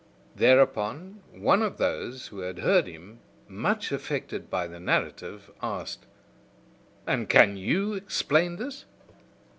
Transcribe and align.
Thereupon, 0.35 1.21
one 1.31 1.61
of 1.61 1.77
those 1.77 2.29
who 2.29 2.39
had 2.39 2.57
heard 2.57 2.87
him, 2.87 3.19
much 3.47 3.91
affected 3.91 4.49
by 4.49 4.65
the 4.65 4.79
narrative, 4.79 5.51
asked: 5.61 6.07
"And 7.05 7.29
can 7.29 7.55
you 7.55 7.93
explain 7.93 8.55
this?" 8.55 8.85